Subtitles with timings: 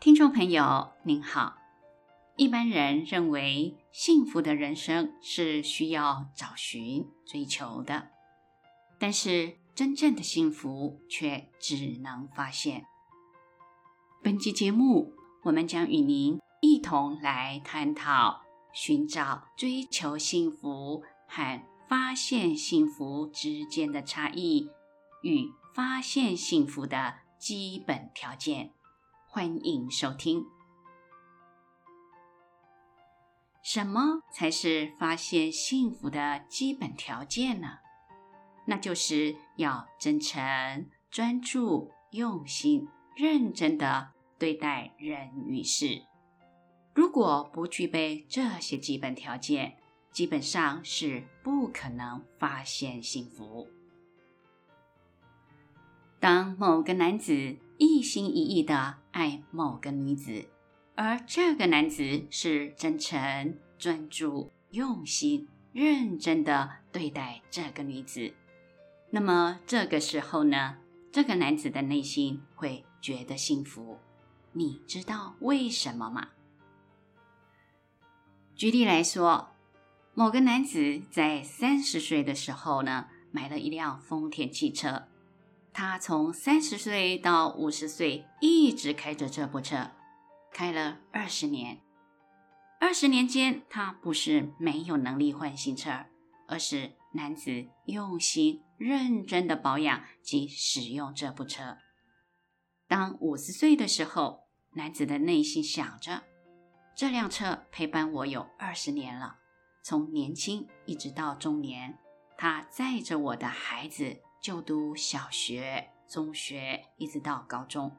[0.00, 1.58] 听众朋友您好，
[2.36, 8.08] 一般人认为幸福的人生是需要找寻、追求的，
[8.98, 12.86] 但是真正的幸福却只能发现。
[14.22, 18.40] 本期节目，我们将与您一同来探讨
[18.72, 24.70] 寻找、追求幸福和发现幸福之间的差异
[25.20, 28.72] 与发现幸福的基本条件。
[29.32, 30.44] 欢迎收听。
[33.62, 37.78] 什么才是发现幸福的基本条件呢？
[38.66, 46.02] 那就是要真诚、专注、用心、认真的对待人与事。
[46.92, 49.76] 如果不具备这些基本条件，
[50.10, 53.68] 基本上是不可能发现幸福。
[56.18, 60.46] 当某个男子一心一意的爱某个女子，
[60.94, 68.34] 而这个男子是真诚、专注、用心、认真的对待这个女子，
[69.08, 70.76] 那么这个时候呢，
[71.10, 73.98] 这个男子的内心会觉得幸福。
[74.52, 76.28] 你知道为什么吗？
[78.54, 79.54] 举例来说，
[80.12, 85.04] 某个男子在三十岁的时候呢，买了一辆丰田汽车。
[85.72, 89.90] 他从三十岁到五十岁一直开着这部车，
[90.52, 91.80] 开了二十年。
[92.80, 96.06] 二十年间，他不是没有能力换新车，
[96.48, 101.78] 而是男子用心认真的保养及使用这部车。
[102.88, 106.24] 当五十岁的时候，男子的内心想着：
[106.96, 109.36] 这辆车陪伴我有二十年了，
[109.84, 111.98] 从年轻一直到中年，
[112.36, 114.20] 他载着我的孩子。
[114.40, 117.94] 就读小学、中学，一直到高中，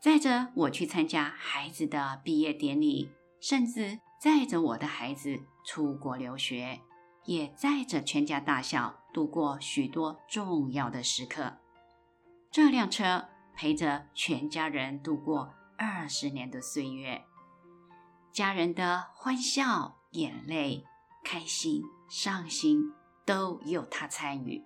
[0.00, 3.10] 载着我去参加孩子的毕业典礼，
[3.40, 6.80] 甚至载着我的孩子出国留学，
[7.24, 11.58] 也载着全家大小度过许多重要的时刻。
[12.52, 17.24] 这辆车陪着全家人度过二十年的岁月，
[18.32, 20.84] 家人的欢笑、眼泪、
[21.24, 22.92] 开心、伤心，
[23.26, 24.62] 都有他参与。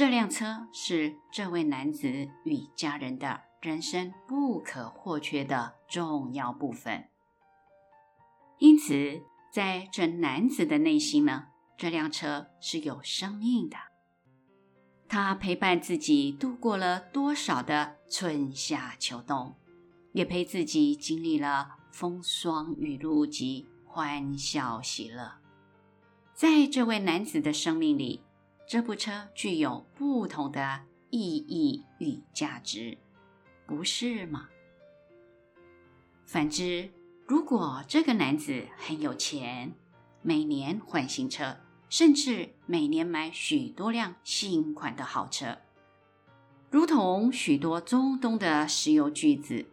[0.00, 2.08] 这辆车是这位男子
[2.44, 7.06] 与家人的人生不可或缺的重要部分。
[8.58, 9.20] 因此，
[9.52, 13.76] 在这男子的内心呢，这辆车是有生命的。
[15.06, 19.54] 他陪伴自己度过了多少的春夏秋冬，
[20.12, 25.32] 也陪自己经历了风霜雨露及欢笑喜乐。
[26.32, 28.22] 在这位男子的生命里，
[28.70, 32.96] 这部车具有不同的意义与价值，
[33.66, 34.48] 不是吗？
[36.24, 36.88] 反之，
[37.26, 39.72] 如果这个男子很有钱，
[40.22, 41.56] 每年换新车，
[41.88, 45.58] 甚至每年买许多辆新款的好车，
[46.70, 49.66] 如同许多中东的石油巨子，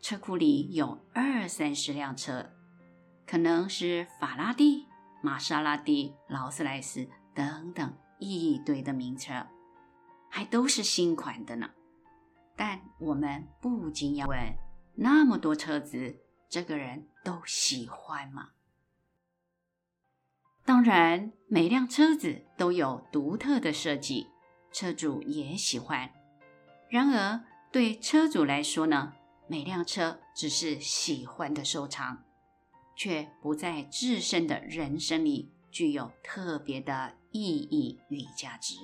[0.00, 2.50] 车库里有二三十辆车，
[3.26, 4.86] 可能是法拉第、
[5.20, 7.92] 玛莎拉蒂、劳斯莱斯等等。
[8.20, 9.46] 一堆的名车，
[10.28, 11.70] 还都是新款的呢。
[12.54, 14.38] 但我们不禁要问：
[14.94, 18.50] 那么多车子，这个人都喜欢吗？
[20.64, 24.28] 当然，每辆车子都有独特的设计，
[24.70, 26.10] 车主也喜欢。
[26.88, 27.42] 然而，
[27.72, 29.14] 对车主来说呢，
[29.48, 32.24] 每辆车只是喜欢的收藏，
[32.94, 37.16] 却不在自身的人生里具有特别的。
[37.32, 38.74] 意义与价值，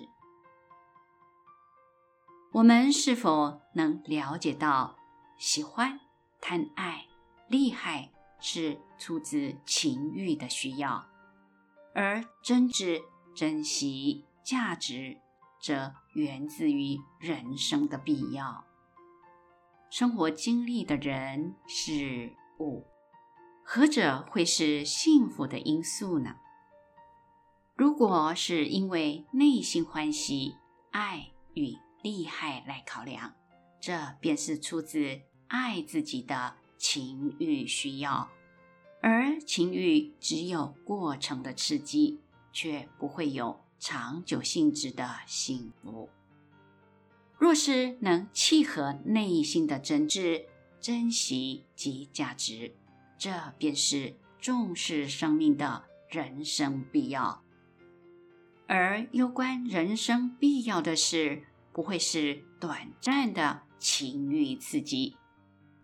[2.53, 4.97] 我们是否能了解到，
[5.37, 5.99] 喜欢、
[6.41, 7.07] 贪爱、
[7.49, 11.07] 厉害是出自情欲的需要，
[11.95, 13.03] 而真挚、
[13.35, 15.19] 珍惜、价值
[15.61, 18.65] 则源自于人生的必要。
[19.91, 22.87] 生活经历的人事物，
[23.65, 26.37] 何者会是幸福的因素呢？
[27.77, 30.55] 如果是因为内心欢喜、
[30.93, 33.35] 爱与厉害来考量，
[33.79, 38.31] 这便是出自爱自己的情欲需要，
[39.03, 42.19] 而情欲只有过程的刺激，
[42.51, 46.09] 却不会有长久性质的幸福。
[47.37, 50.47] 若是能契合内心的真挚、
[50.81, 52.75] 珍惜及价值，
[53.19, 57.43] 这便是重视生命的人生必要。
[58.69, 65.17] 而有关人生必要的事，不会是短暂的情欲刺激，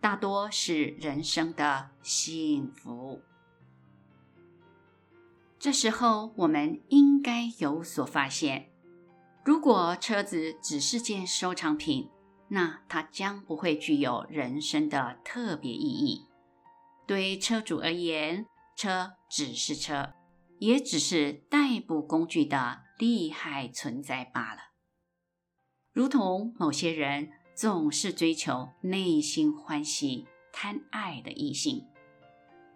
[0.01, 3.23] 大多是人生的幸福。
[5.59, 8.69] 这时候，我们应该有所发现：
[9.45, 12.11] 如果车子只是件收藏品，
[12.49, 16.27] 那它将不会具有人生的特别意义。
[17.07, 18.45] 对车主而言，
[18.75, 20.15] 车只是车，
[20.63, 24.61] 也只是代步工具的利害存在罢了。
[25.91, 31.85] 如同某些人总是追求内心欢喜、贪爱的异性，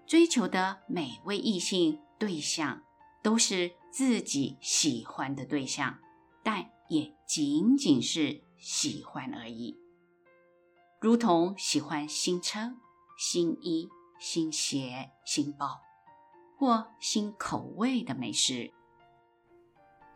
[0.04, 2.82] 追求的每位异性对象
[3.22, 6.00] 都是自己喜欢的对象，
[6.42, 9.76] 但也仅仅是喜欢而已。
[11.00, 12.74] 如同喜欢新车、
[13.16, 15.85] 新衣、新鞋、新包，
[16.58, 18.72] 或新口味的美食，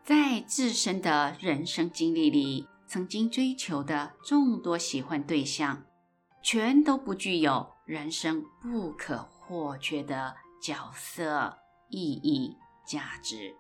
[0.03, 5.85] 在自身的人生经历里，曾经追求的众多喜欢对象，
[6.43, 11.59] 全都不具有人生不可或缺的角色、
[11.89, 12.57] 意义、
[12.87, 13.55] 价值。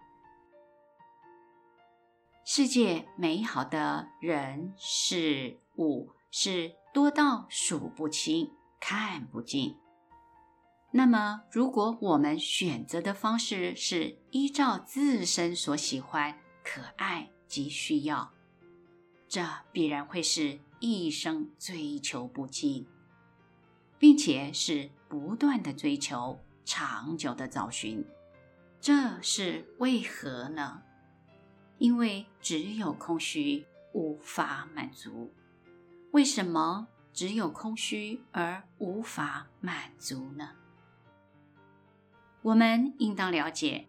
[2.44, 8.50] 世界美好的人事物是多到数不清、
[8.80, 9.76] 看不尽。
[10.92, 18.32] 那么，如果我们选择的方式是依照自身所喜欢、可爱及需要，
[19.28, 22.86] 这必然会是一生追求不尽，
[23.98, 28.04] 并且是不断的追求、长久的找寻。
[28.80, 30.82] 这是为何呢？
[31.78, 33.64] 因为只有空虚，
[33.94, 35.32] 无法满足。
[36.10, 40.50] 为什么只有空虚而无法满足呢？
[42.42, 43.86] 我们应当了解，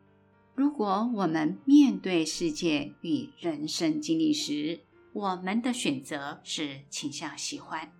[0.55, 4.81] 如果我们面对世界与人生经历时，
[5.13, 7.91] 我们的选择是倾向喜欢，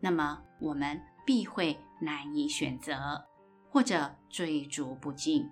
[0.00, 3.26] 那么我们必会难以选择，
[3.70, 5.48] 或者追逐不尽。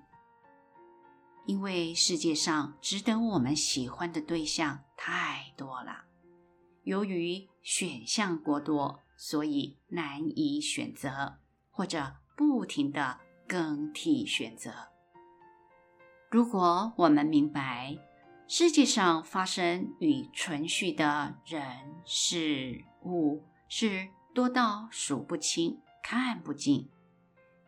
[1.46, 6.04] 因为世界上值得我们喜欢的对象太多了，
[6.82, 11.38] 由于选项过多，所以难以选择，
[11.70, 14.72] 或者不停的更替选择。
[16.30, 17.96] 如果我们明白，
[18.48, 21.62] 世界上发生与存续的人
[22.04, 26.90] 事物是多到数不清、看不尽，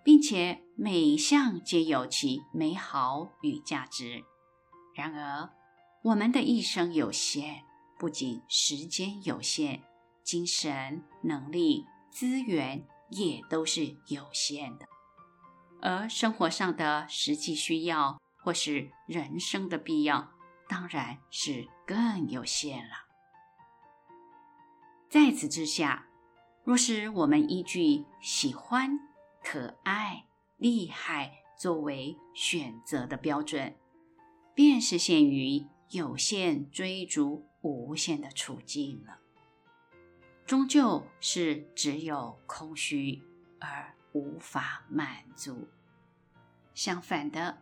[0.05, 4.25] 并且每一项皆有其美好与价值。
[4.95, 5.51] 然而，
[6.03, 7.63] 我们的一生有限，
[7.99, 9.83] 不仅时间有限，
[10.23, 14.87] 精神、能力、资源也都是有限的，
[15.87, 20.33] 而生活上的实际需要或是人生的必要。
[20.69, 23.07] 当然是更有限了。
[25.09, 26.09] 在此之下，
[26.65, 28.99] 若是我们依据喜欢、
[29.45, 33.77] 可爱、厉害作为选择的标准，
[34.57, 39.21] 便是陷于有限追逐无限的处境了。
[40.45, 43.23] 终究是只有空虚
[43.61, 45.69] 而无法满足。
[46.77, 47.59] 相反的。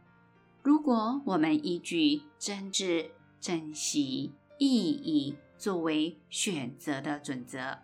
[0.63, 7.79] 如果我们依据真挚、珍惜、意义作为选择的准则，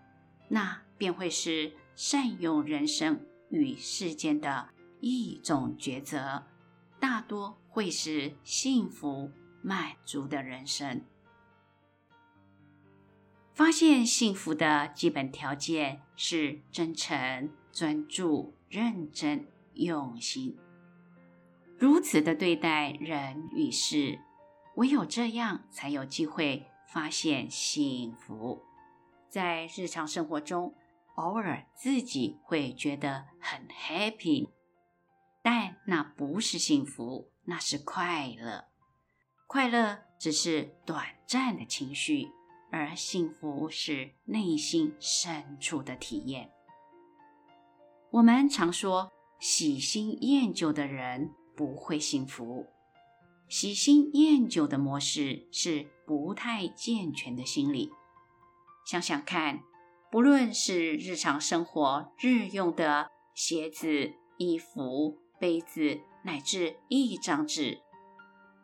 [0.48, 4.68] 那便会是善用人生与世间的
[5.00, 6.42] 一种抉择，
[6.98, 9.30] 大多会是幸福
[9.62, 11.02] 满足的人生。
[13.52, 20.56] 发现幸福的基本条件是真诚、专注、认真、用心。
[21.80, 24.20] 如此的对待人与事，
[24.76, 28.62] 唯有这样才有机会发现幸福。
[29.30, 30.74] 在日常生活中，
[31.16, 34.50] 偶尔自己会觉得很 happy，
[35.42, 38.66] 但那不是幸福，那是快乐。
[39.46, 42.28] 快乐只是短暂的情绪，
[42.70, 46.50] 而幸福是内心深处的体验。
[48.10, 51.32] 我们常说，喜新厌旧的人。
[51.60, 52.68] 不会幸福，
[53.46, 57.90] 喜新厌旧的模式是不太健全的心理。
[58.86, 59.60] 想想看，
[60.10, 67.82] 不论是日常生活日用的鞋子、衣服、杯子，乃至一张纸，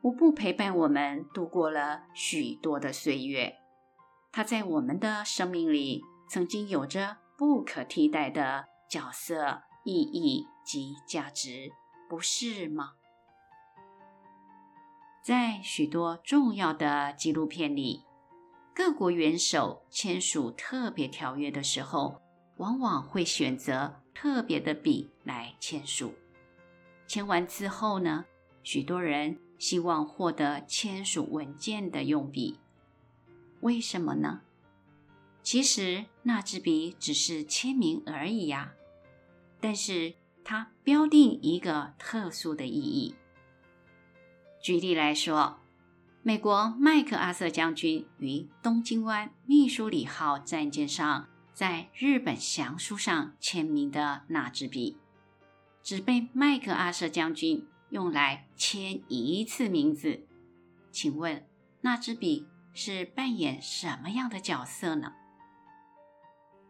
[0.00, 3.56] 无不陪伴我们度过了许多的岁月。
[4.32, 6.00] 它在我们的生命里
[6.30, 11.70] 曾经有着不可替代的角色、意义及价值。
[12.08, 12.94] 不是吗？
[15.22, 18.04] 在许多重要的纪录片里，
[18.72, 22.22] 各国元首签署特别条约的时候，
[22.58, 26.14] 往往会选择特别的笔来签署。
[27.08, 28.24] 签完字后呢，
[28.62, 32.60] 许多人希望获得签署文件的用笔。
[33.62, 34.42] 为什么呢？
[35.42, 38.74] 其实那支笔只是签名而已呀，
[39.60, 40.14] 但是
[40.48, 43.16] 它标定一个特殊的意义。
[44.62, 45.58] 举例来说，
[46.22, 54.96] 美国麦克阿瑟将军于东京湾密苏里号战舰上在日本降书上签名的那支笔，
[55.82, 60.28] 只被麦克阿瑟将军用来签一次名字。
[60.92, 61.44] 请问
[61.80, 65.12] 那支笔是扮演什么样的角色呢？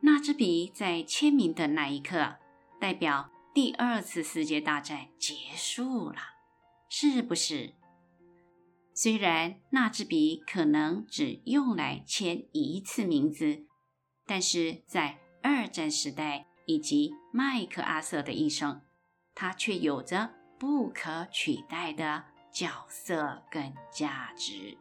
[0.00, 2.36] 那支笔在签名的那一刻，
[2.80, 6.18] 代表第二次世界大战结束了，
[6.90, 7.72] 是不是？
[8.92, 13.64] 虽然那支笔可能只用来签一次名字。
[14.26, 18.82] 但是在二战时代以及麦克阿瑟的一生，
[19.34, 24.76] 它却有着不可取代的角色跟价值。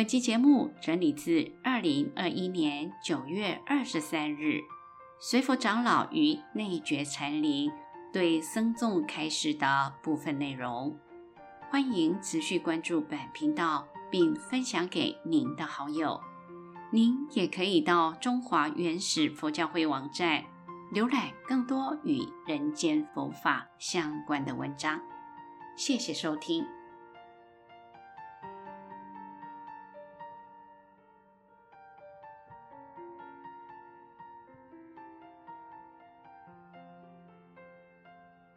[0.00, 4.62] 本期节目整理自二零二一年九月二十三日，
[5.20, 7.70] 随佛长老与内觉禅林
[8.10, 10.98] 对僧众开示的部分内容。
[11.68, 13.86] 欢迎持续关注本频道。
[14.10, 16.18] 并分享给您的好友。
[16.90, 20.42] 您也可以到中华原始佛教会网站
[20.94, 24.98] 浏览更多与人间佛法相关的文章。
[25.76, 26.64] 谢谢收听。